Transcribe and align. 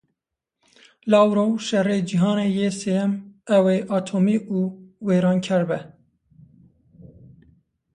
Lavrov; 1.11 1.51
şerê 1.67 1.97
cîhanê 2.07 2.47
yê 2.57 2.67
sêyem 2.79 3.11
ew 3.55 3.65
ê 3.75 3.77
atomî 3.97 4.37
û 4.57 4.59
wêranker 5.05 5.61
be. 5.69 5.79